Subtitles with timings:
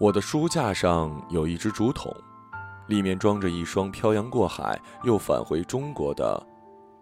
[0.00, 2.10] 我的书架上有一只竹筒，
[2.86, 6.42] 里面装着一双漂洋过海又返回中国的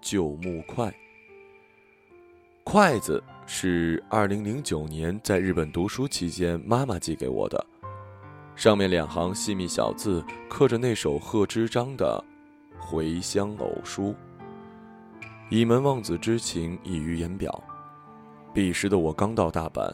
[0.01, 0.93] 旧木筷。
[2.65, 7.65] 筷子是二零零九年在日本读书期间妈妈寄给我的，
[8.57, 12.25] 上面两行细密小字刻着那首贺知章的
[12.85, 14.07] 《回乡偶书》。
[15.51, 17.63] 倚门望子之情溢于言表。
[18.53, 19.89] 彼时的我刚到大阪，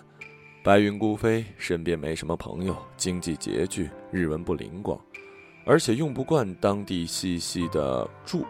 [0.64, 4.98] 白云孤飞，身边没什么朋友，经济拮据，日文不灵光，
[5.66, 8.42] 而且用不惯当地细细的箸。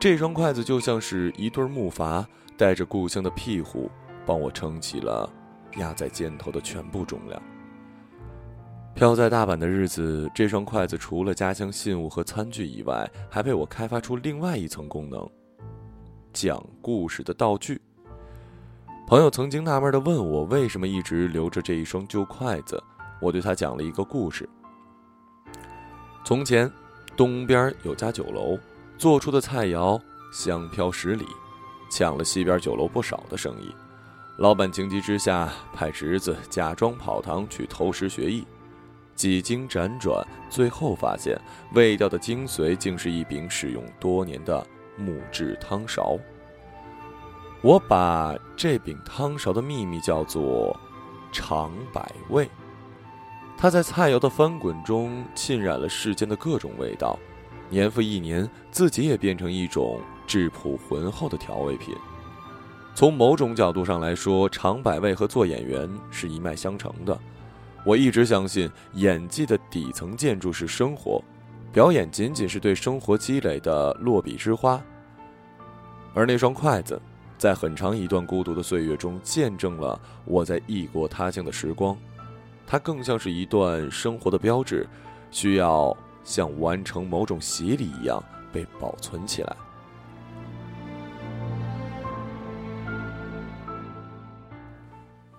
[0.00, 2.24] 这双筷子就像是一对木筏。
[2.56, 3.90] 带着故乡的庇护，
[4.24, 5.30] 帮我撑起了
[5.76, 7.42] 压在肩头的全部重量。
[8.94, 15.30] 漂在大阪的日子，这双筷子除了家乡信物和餐具以外，还被我开发出另外一层功能——
[16.32, 17.78] 讲故事的道具。
[19.06, 22.82] 朋友曾经纳闷地问我，为什么一直留着这一双旧筷子？
[23.20, 24.48] 我对他讲了一个故事：
[26.24, 26.68] 从前，
[27.16, 28.58] 东边有家酒楼，
[28.98, 30.00] 做出的菜肴
[30.32, 31.24] 香飘十里。
[31.88, 33.72] 抢了西边酒楼不少的生意，
[34.38, 38.44] 老板情急之下派侄子假装跑堂去偷师学艺，
[39.14, 41.40] 几经辗转，最后发现
[41.74, 44.66] 味道的精髓竟是一柄使用多年的
[44.98, 46.18] 木质汤勺。
[47.62, 50.78] 我把这柄汤勺的秘密叫做
[51.32, 52.48] “尝百味”，
[53.56, 57.18] 它在菜肴的翻滚中浸染了世间的各种味道，
[57.68, 60.00] 年复一年，自己也变成一种。
[60.28, 61.94] 质朴浑厚的调味品，
[62.96, 67.16] 从某种角度上来说，尝百味和做演员是一脉相承的。
[67.84, 71.22] 我一直相信，演技的底层建筑是生活，
[71.72, 74.82] 表演仅仅是对生活积累的落笔之花。
[76.12, 77.00] 而那双筷子，
[77.38, 81.96] 在很长一段孤独的岁月中，见证了我在异国他乡的时光。
[82.66, 84.88] 它更像是一段生活的标志，
[85.30, 89.56] 需要像完成某种洗礼一样被保存起来。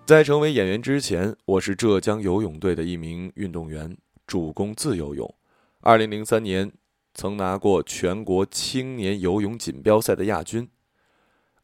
[0.06, 5.36] 在成为演员之前，我是浙江游泳队的一名运动员，主攻自由泳。
[5.82, 6.72] 二零零三年，
[7.14, 10.70] 曾拿过全国青年游泳锦标赛的亚军。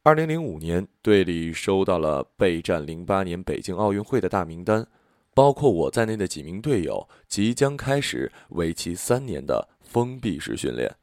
[0.06, 4.86] 二零零五年，队里收到了备战零八年北京奥运会的大名单，
[5.32, 10.94] 包括我在内的几名队友即将开始为期三年的封闭式训练。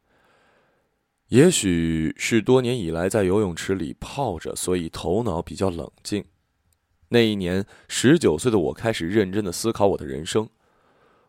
[1.29, 6.23] 也许是多年以来在游泳池里泡着，所以头脑比较冷静。
[7.09, 10.47] 那一年，十九岁的我开始认真的思考我的人生。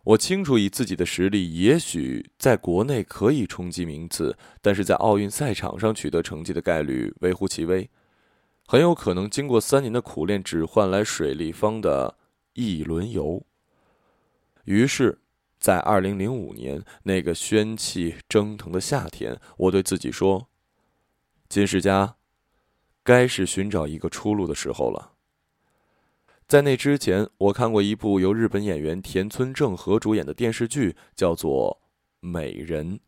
[0.05, 7.89] 我清楚，以自己的实力，也许在国内可以冲击名次，但是在奥运赛场上取得成绩的概率微乎其微，
[8.67, 12.17] 很有可能经过三年的苦练，只换来水立方的
[12.55, 13.47] 一轮游。
[14.65, 15.21] 于是，
[15.61, 20.49] 在二零零五年那个喧气蒸腾的夏天，我对自己说
[21.49, 22.17] ：“金世佳，
[23.05, 25.13] 该是寻找一个出路的时候了。”
[26.53, 31.81] 在那之前，我看过一部由日本演员田村正和主演的电视剧，叫做
[32.29, 32.99] 《美人》。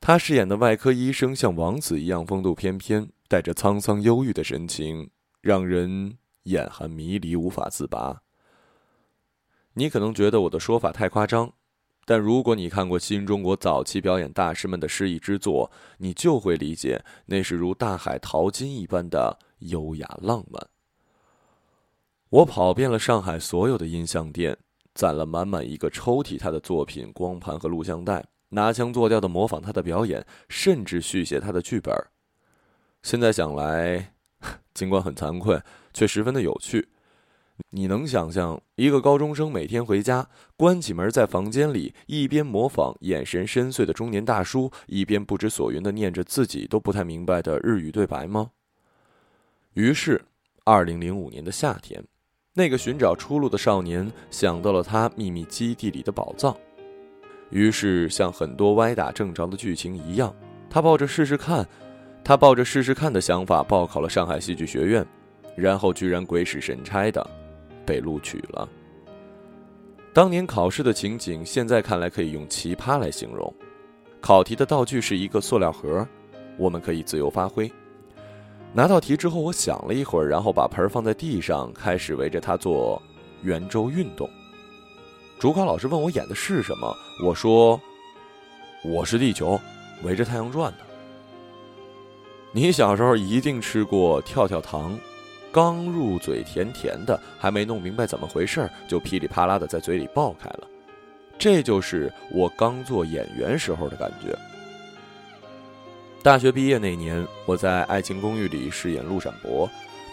[0.00, 5.10] 他饰演的外科医生像王子一样风度翩翩，带着沧桑忧郁的神情，
[5.42, 8.22] 让人眼含迷离，无法自拔。
[9.74, 11.52] 你可能觉得我的说法太夸张，
[12.06, 20.66] 但如果你看过新中国早期表演大师们的诗意之作，你就会理解，那是如大海淘金一般的优雅浪漫。
[22.30, 24.56] 我跑遍了上海所有的音像店，
[24.94, 31.92] 攒了满满一个抽屉他的作品光盘和录像带，拿腔作调的模仿他的表演，甚至续写他的剧本。
[33.02, 34.14] 现在想来，
[34.72, 35.60] 尽管很惭愧，
[35.92, 36.90] 却十分的有趣。
[37.70, 48.52] 你能想象一个高中生每天回家，关起门在房间里，一边模仿眼神深邃的中年大叔，一边不知所云的念着自己都不太明白的日语对白吗？
[49.72, 50.24] 于是，
[50.64, 52.04] 二零零五年的夏天。
[52.52, 56.56] 那个寻找出路的少年想到了他秘密基地里的宝藏，
[57.50, 60.34] 于是像很多歪打正着的剧情一样，
[60.68, 61.64] 他抱着试试看，
[62.24, 65.06] 他抱着试试看的想法报考了上海戏剧学院，
[65.54, 67.24] 然后居然鬼使神差的
[67.86, 68.68] 被录取了。
[70.12, 73.54] 当年考试的情景，现在看来可以用奇葩来形容。
[74.20, 76.04] 考题的道具是一个塑料盒，
[76.58, 77.70] 我们可以自由发挥。
[78.72, 83.02] 拿到题之后，我想了一会儿，然后把盆放在地上，开始围着它做
[83.42, 84.30] 圆周运动。
[85.40, 87.80] 主考老师问我演的是什么，我说
[88.84, 89.58] ：“我是地球，
[90.04, 90.78] 围着太阳转的。”
[92.52, 94.96] 你小时候一定吃过跳跳糖，
[95.50, 100.68] 刚入嘴甜甜的，还没弄明白怎么回事，就噼里啪啦的在嘴里爆开了。
[101.36, 104.38] 这就是我刚做演员时候的感觉。
[106.22, 109.68] 大学毕业那年，我在《爱情公寓》里饰演陆闪博，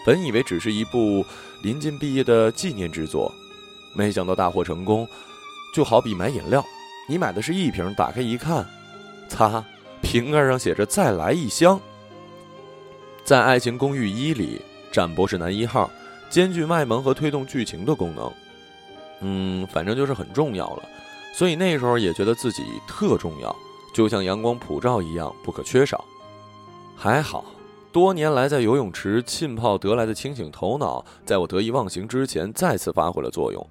[0.06, 1.22] 本以为只是一部
[1.62, 3.30] 临近毕业的纪念之作，
[3.92, 5.06] 没想到大获成功。
[5.74, 6.64] 就好比买饮料，
[7.06, 8.66] 你买的是一瓶，打开一看，
[9.28, 9.62] 擦，
[10.00, 11.78] 瓶盖上写着“再来一箱”。
[13.22, 15.90] 在《爱情公寓一》里，展博是男一号，
[16.30, 18.32] 兼具卖萌和推动剧情的功能。
[19.20, 20.82] 嗯，反正就是很重要了。
[21.34, 23.54] 所以那时候也觉得自己特重要。
[23.92, 26.04] 就像阳光普照一样不可缺少。
[26.96, 27.44] 还好，
[27.92, 33.64] 多年来在游泳池浸泡得来的清醒头脑，在我得意忘形之前再次发挥了作用。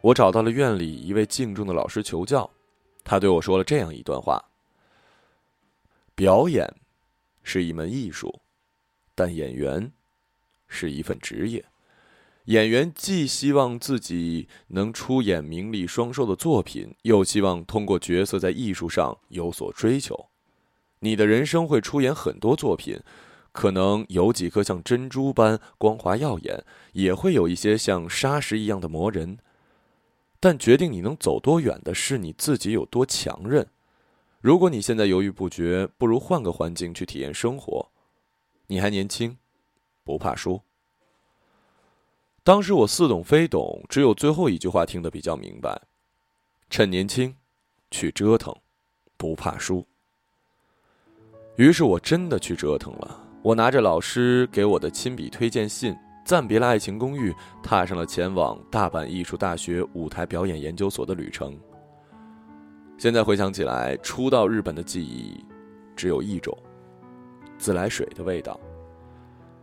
[0.00, 2.48] 我找到了院里一位敬重的老师求教，
[3.04, 4.42] 他对我说了这样一段话：
[6.14, 6.66] 表演
[7.42, 8.40] 是一门艺术，
[9.14, 9.92] 但演员
[10.68, 11.62] 是一份职业。
[12.50, 20.26] 演员既希望自己能出演名利双收的作品，又希望通过角色在艺术上有所追求。
[20.98, 22.98] 你的人生会出演很多作品，
[23.52, 29.38] 可能有几颗像珍珠般光滑耀眼，也会有一些像砂石一样的磨人。
[30.40, 33.64] 但决定你能走多远的是你自己有多强韧。
[34.40, 37.92] 如果你现在犹豫不决，不如换个环境去体验生活。
[38.66, 39.38] 你还年轻，
[40.02, 40.62] 不怕输。
[42.42, 45.80] 当时我似懂非懂，只有最后一句话听得比较明白：
[46.70, 47.34] 趁年轻，
[47.90, 48.54] 去折腾，
[49.16, 49.86] 不怕输。
[51.56, 53.26] 于是我真的去折腾了。
[53.42, 55.94] 我拿着老师给我的亲笔推荐信，
[56.24, 61.58] 暂别了爱情公寓，踏上了前往大阪艺术大学舞台表演研究所的旅程。
[62.96, 65.44] 现在回想起来，初到日本的记忆
[65.94, 66.56] 只有一种：
[67.58, 68.58] 自来水的味道。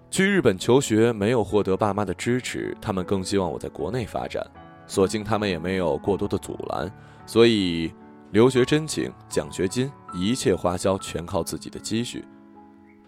[0.10, 4.46] 去日本求学没有获得爸妈的支持，他们更希望我在国内发展，
[4.88, 6.92] 所幸他们也没有过多的阻拦，
[7.26, 7.94] 所以
[8.32, 12.24] 留学申请、奖学金、一切花销全靠自己的积蓄。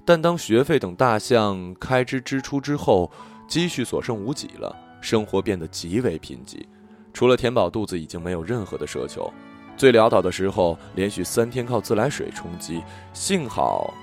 [0.04, 3.10] 但当学费等大项开支支出之后，
[3.48, 6.66] 积蓄所剩无几了，生活变得极为贫瘠，
[7.14, 9.32] 除了填饱肚子，已经没有任何的奢求。
[9.78, 13.94] 最潦倒的时候，连续三天靠自来水充饥，幸好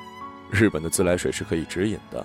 [0.50, 2.24] 日本的自来水是可以直饮的。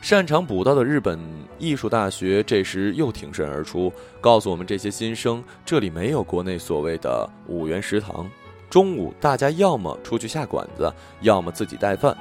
[0.00, 1.20] 擅长补刀的日本
[1.58, 8.26] 艺术大学这时又挺身而出，告诉我们这些新生，这里没有国内所谓的五元食堂，
[8.70, 12.16] 中午大家要么出去下馆子，要么自己带饭。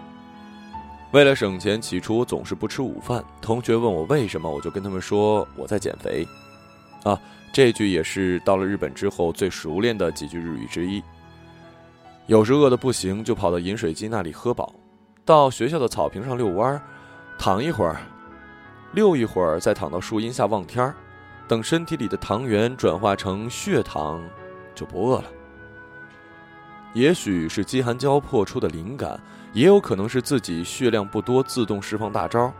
[1.13, 3.23] 为了省钱，起初总是不吃午饭。
[3.41, 6.27] 同学问我为什么，我就跟他们说我在减肥。
[7.03, 7.19] 啊，
[7.53, 11.01] 这句也是到了日本之后最熟练的几句日语之一。
[12.27, 14.75] 有时饿得不行，就跑到饮水机那里喝饱，
[15.23, 16.81] 到学校的草坪上遛弯儿。
[17.39, 18.01] 躺一会儿，
[18.91, 20.93] 溜一会儿，再躺到树荫下望天儿，
[21.47, 24.21] 等身体里的糖原转化成血糖，
[24.75, 25.25] 就不饿了。
[26.93, 29.17] 也许是饥寒交迫出的灵感，
[29.53, 32.51] 也有可能是自己血量不多，自动释放大招。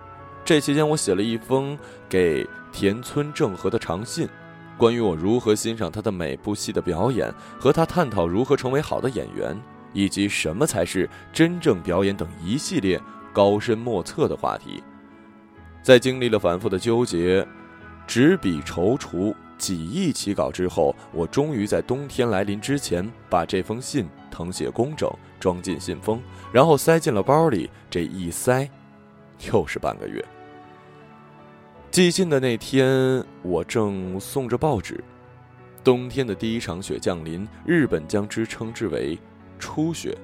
[0.46, 4.30] 这期间，我写了一封给田村正和的长信，
[4.78, 9.60] 关于我如何欣赏他的每部戏的表演，和他探讨如何成为好的演员，
[9.92, 12.98] 以及什么才是真正表演等一系列。
[13.34, 14.84] 高深莫测的话题，
[15.82, 17.46] 在经历了反复的纠结、
[18.08, 25.10] 执笔踌躇、几易起稿之后，我终于在冬天来临之前，把这封信誊写工整，
[25.40, 26.22] 装进信封，
[26.52, 27.70] 然后塞进了包里。
[27.90, 28.70] 这一塞，
[29.52, 30.24] 又是半个月。
[31.92, 35.04] 寄信的那天，我正送着报纸，
[35.84, 39.18] 冬天的第一场雪降临，日本将之称之为
[39.58, 40.18] 初雪。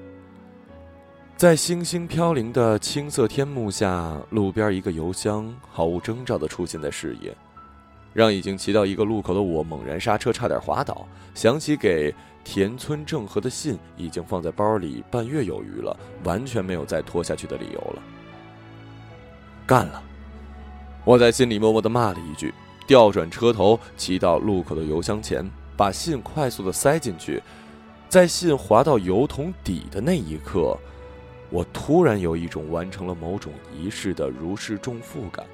[1.37, 7.35] 在星星飘零的青色天幕下，路边一个邮箱毫无征兆地出现在视野，
[8.13, 11.05] 让已经骑到一个路口的我猛然刹车，差点滑倒。
[11.33, 12.15] 想起给
[12.45, 18.01] 田村正和的信已经放在包里半月有余了，完全没有再拖下去的理由了。
[19.67, 20.01] 干了！
[21.03, 22.53] 我在心里默默地骂了一句，
[22.87, 27.43] 调转车头，骑到路口的邮箱前，把信快速地塞进去。
[28.07, 30.77] 在信滑到油桶底的那一刻。
[31.49, 35.45] 我突然有一种完成了某种仪式的如释重负感，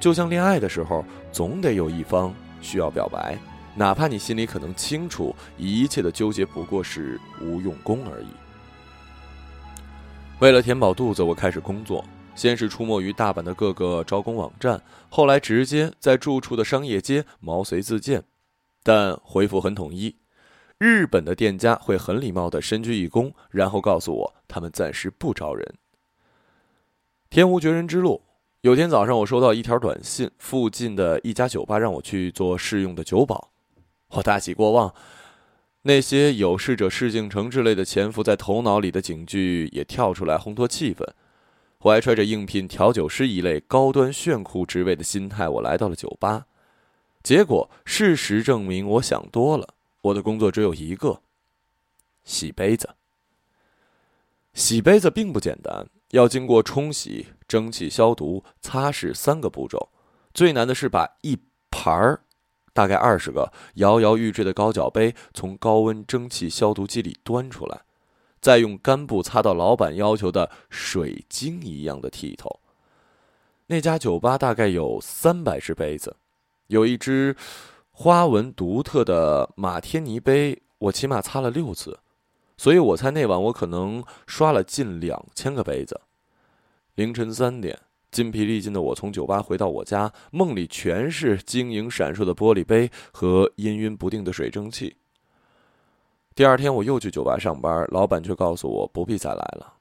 [0.00, 3.36] 就像恋爱的时候，总得有一方需要表白，
[3.74, 8.28] 哪怕你心里可能清楚，一切的纠结不过是无用功而已。
[10.38, 12.04] 为了填饱肚子，我开始工作，
[12.36, 18.22] 先是出没于大阪的各个招工网站，后来直接在住处的商业街毛遂自荐，
[18.84, 20.14] 但回复很统一。
[20.78, 25.74] 日本的店家会很礼貌的深鞠一躬，然后告诉我他们暂时不招人。
[27.28, 28.22] 天无绝人之路，
[28.60, 33.50] 有天早上，我收到一条短信，附近的一家酒吧让我去做试用的酒保，
[34.10, 34.94] 我大喜过望。
[35.82, 41.04] 那些有事者事竟成之类的潜伏在头脑里的警句也跳出来烘托气氛。
[41.80, 46.46] 怀揣着应聘调酒师一类高端炫酷职位的心态，我来到了酒吧。
[47.22, 49.74] 结果事实证明，我想多了。
[50.02, 51.20] 我的工作只有一个：
[52.24, 52.90] 洗杯子。
[54.54, 59.90] 洗杯子并不简单，要经过冲洗、蒸汽消毒、擦拭三个步骤。
[60.34, 61.38] 最难的是把一
[61.70, 62.22] 盘儿，
[62.72, 67.82] 大概二十个摇摇欲坠的高脚杯从高温蒸汽消毒机里端出来。
[68.40, 72.60] 再用干布擦到老板要求的水晶一样的剔透。
[73.66, 76.16] 那家酒吧大概有三百只杯子，
[76.68, 77.36] 有一只
[78.00, 81.98] 花纹独特的马天尼杯，我起码擦了六次，
[82.56, 86.00] 所以我猜那晚我可能刷了近两千个杯子。
[86.94, 87.76] 凌晨三点，
[88.12, 94.94] 筋疲力尽的我从酒吧回到我家，梦里全是晶莹闪烁的玻璃杯和氤氲不定的水蒸气。
[96.36, 99.74] 第二天我又去酒吧上班，老板却告诉我不必再来了。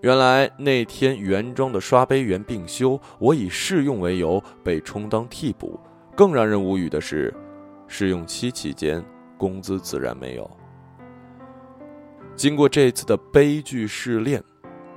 [0.00, 5.78] 原来那天原装的刷杯员病休，我以试用为由被充当替补。
[6.18, 7.32] 更让人无语的是，
[7.86, 9.00] 试用期期间
[9.36, 10.50] 工资自然没有。
[12.34, 14.42] 经过这次的悲剧试炼，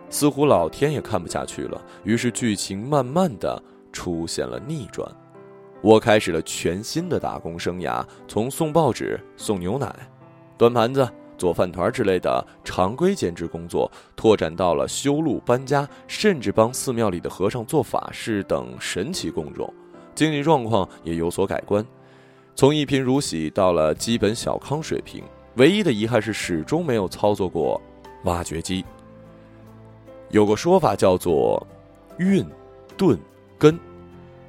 [0.10, 3.62] 似乎老天也看不下去了，于是剧情慢慢的
[3.94, 5.08] 出现了逆转。
[5.84, 9.96] 我开始了全新的打工生涯，从送报纸、送牛奶。
[10.58, 19.72] 端盘子、做饭团之类的常规兼职工作，拓展到了修路、搬家，甚至帮寺庙里的和尚做法事等神奇工种。
[20.14, 21.86] 经济状况也有所改观，
[22.56, 25.24] 从一贫如洗到了基本小康水平。
[25.56, 27.82] 唯一的遗憾是，始终没有操作过
[28.24, 28.86] 挖掘机。
[30.30, 31.66] 有个说法叫做
[32.18, 32.46] “运、
[32.96, 33.20] 钝、
[33.58, 33.78] 根”，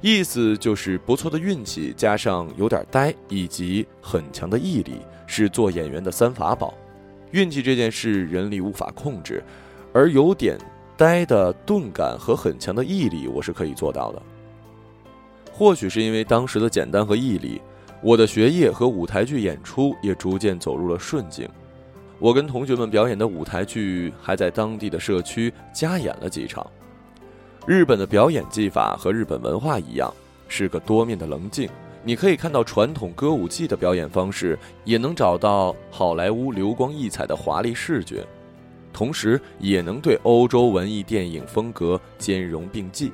[0.01, 4.93] 意思就是不错的运气加上有点呆，以及很强的毅力。
[5.25, 6.73] 是做演员的三法宝，
[7.31, 9.43] 运气这件事人力无法控制，
[9.91, 10.59] 而有点
[10.95, 14.21] 呆的钝感和很强的毅力，我是可以做到的。
[15.55, 17.61] 或许是因为当时的简单和毅力，
[18.01, 21.47] 我的学业和舞台剧演出也逐渐走入了顺境。
[22.17, 26.65] 我跟同学们表演的舞台剧还在当地的社区加演了几场。
[27.67, 30.11] 日本的表演技法和日本文化一样，
[30.47, 31.69] 是个多面的棱镜。
[32.03, 38.25] 你可以看到传统歌舞伎的表演方式，也能找到好莱坞流光溢彩的华丽视觉，
[38.91, 43.13] 同时也能对欧洲文艺电影风格兼容并济。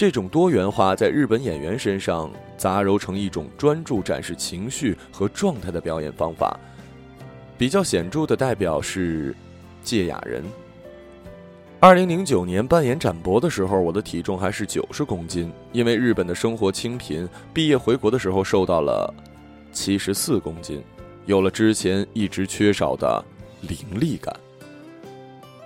[0.00, 6.58] 这种多元化在日本演员身上杂糅成一种专注展示情绪和状态的表演方法。
[7.58, 9.36] 比较显著的代表是
[9.82, 10.42] 芥雅人。
[11.80, 15.52] 二零零九年扮演展博的时候，我的体重还是九十公斤。
[15.70, 19.12] 因为日本的生活清贫，毕业回国的时候瘦到了
[19.70, 20.82] 七十四公斤，
[21.26, 23.22] 有了之前一直缺少的
[23.68, 24.34] 凌厉感，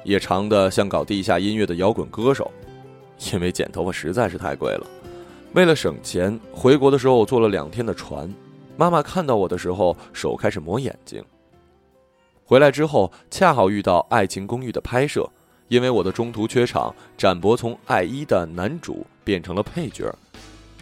[0.03, 2.51] 也长得像搞地下音乐的摇滚歌手。
[3.33, 4.87] 因为剪头发实在是太贵了，
[5.53, 8.33] 为了省钱，回国的时候我坐了两天的船。
[8.77, 11.25] 妈妈看到我的时候，手开始抹眼睛。
[12.45, 15.29] 回来之后，恰好遇到《爱情公寓》的拍摄。
[15.69, 20.15] 因为我的中途缺场，展博从爱一的男主变成了配角。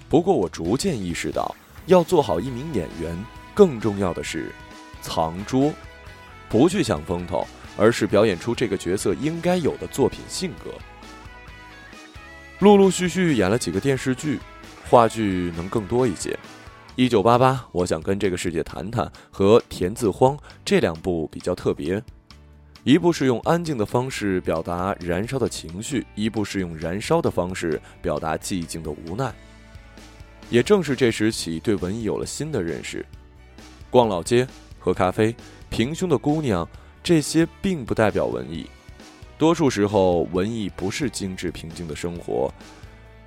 [0.09, 1.55] 不过我逐渐意识到，
[1.87, 3.17] 要做好一名演员，
[3.55, 4.51] 更重要的是
[5.01, 5.73] 藏拙，
[6.49, 7.47] 不去想风头，
[7.77, 10.71] 而是表演出这个角色应该有的作品性格。
[12.62, 14.38] 陆陆续续演了几个电视剧，
[14.88, 16.38] 话剧能更多一些。
[16.95, 22.00] 一九八八，我想跟这个世界谈谈和田字荒这两部比较特别。
[22.85, 29.35] 一部是用安静的方式表达燃烧的情绪，一部是用燃烧的方式表达寂静的无奈。
[30.49, 33.04] 也正是这时起，对文艺有了新的认识。
[33.90, 34.47] 逛老街、
[34.78, 35.35] 喝咖啡、
[35.69, 36.69] 平胸的姑娘，
[37.02, 38.71] 这些并不代表文艺。
[39.43, 42.49] 多数时候，文艺不是精致平静的生活，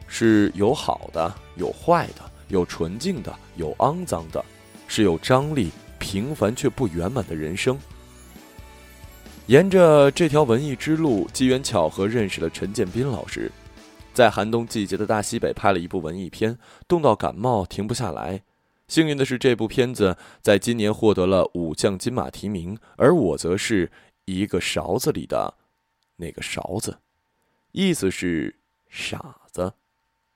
[0.08, 4.42] 是有好的，有坏的，有纯净的，有肮脏的，
[4.88, 5.70] 是有张力、
[6.00, 7.78] 平凡却不圆满的人生。
[9.48, 13.52] 沿着这条文艺之路，机缘巧合认识了陈建斌老师，
[14.14, 16.58] 在寒冬季节的大西北拍了一部文艺片，
[16.88, 18.42] 冻到感冒停不下来。
[18.88, 23.92] 幸运的是，这部片子在今年获得了五项金马提名，而我则是
[24.24, 25.54] 一个勺子里的
[26.18, 27.00] 那个勺子，
[27.72, 28.56] 意思是
[28.90, 29.74] 傻子。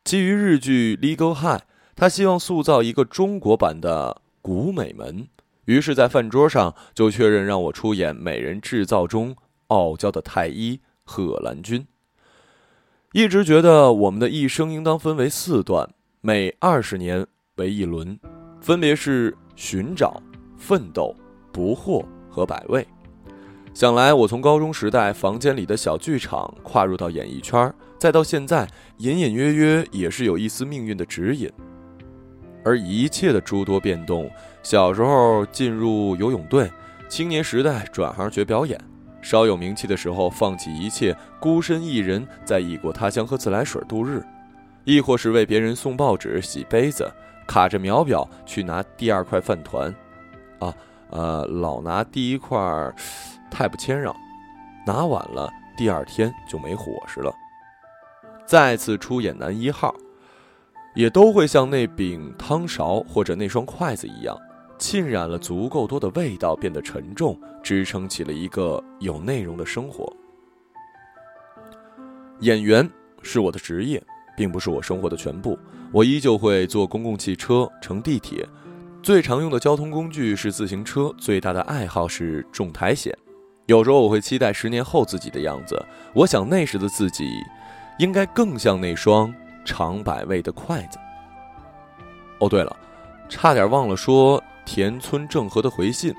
[0.03, 1.61] 基于日剧《Legal High》，
[1.95, 5.27] 他希望塑造一个中国版的古美门。
[5.65, 9.35] 于是，在饭桌上就确认让我出演《美人制造》中
[9.67, 11.85] 傲娇的太医贺兰君。
[13.13, 15.87] 一直觉得我们的一生应当分为四段，
[16.21, 18.19] 每二十年为一轮，
[18.61, 20.21] 分别是寻找、
[20.57, 21.15] 奋斗、
[21.51, 22.87] 不惑和百味。
[23.73, 31.49] 想来，我从高中时代房间里的小剧场跨入到演艺圈，再到现在，隐隐约约也是有一丝命运的指引。
[32.65, 34.29] 而一切的诸多变动，
[34.63, 36.69] 小时候进入游泳队，
[37.07, 38.77] 青年时代转行学表演，
[39.21, 44.21] 稍有名气的时候放弃一切，孤身一人在异国他乡喝自来水度日，
[44.83, 47.09] 亦或是为别人送报纸、洗杯子，
[47.47, 49.95] 卡着秒表去拿第二块饭团，
[50.59, 50.75] 啊，
[51.11, 52.59] 呃，老拿第一块。
[53.49, 54.15] 太不谦让，
[54.85, 57.33] 拿晚了，第二天就没伙食了。
[58.45, 59.93] 再次出演男一号，
[60.95, 64.37] 也都会像那柄汤勺或者那双筷子一样，
[64.77, 70.11] 浸染了足够多的味道，变得沉重，支撑起了一个有内容的生活。
[72.39, 72.89] 演员
[73.21, 74.01] 是我的职业，
[74.35, 75.59] 并不是我生活的全部。
[75.91, 78.47] 我依旧会坐公共汽车、乘地铁，
[79.03, 83.13] 最常用的交通工具是自行车，最大的爱好是种苔藓。
[83.69, 85.79] 有时候我会期待十年后自己的样子，
[86.13, 87.45] 我想那时的自己，
[87.99, 89.31] 应该更像那双
[89.63, 90.97] 尝百味的筷子。
[92.39, 92.75] 哦，对了，
[93.29, 96.11] 差点忘了说田村正和的回信，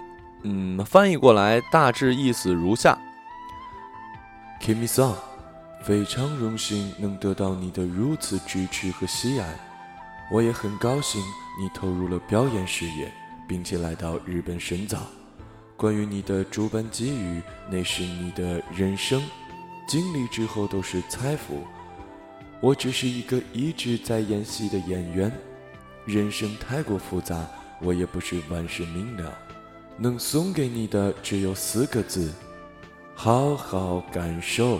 [0.44, 2.96] 嗯，翻译过来大致意思如下
[4.62, 5.14] kimi song
[5.82, 9.58] 非常荣幸能得到你的如此支持和喜爱，
[10.32, 11.20] 我也很高兴
[11.60, 13.12] 你投入了表演事业，
[13.48, 14.98] 并且来到日本深造。
[15.80, 17.40] 关于你的诸般机遇，
[17.70, 19.18] 那是你的人生
[19.88, 21.64] 经历之后都是财富。
[22.60, 25.32] 我只是一个一直在演戏的演员，
[26.04, 27.48] 人生太过复杂，
[27.80, 29.32] 我也不是万事明了。
[29.96, 32.30] 能送给你的只有四个字：
[33.14, 34.78] 好好感受。